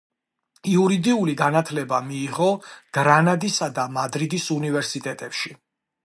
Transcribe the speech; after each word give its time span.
იურიდიული 0.69 1.33
განათლება 1.41 1.99
მიიღო 2.07 2.47
გრანადისა 2.97 3.67
და 3.75 3.85
მადრიდის 3.99 4.47
უნივერსიტეტებში. 4.57 5.53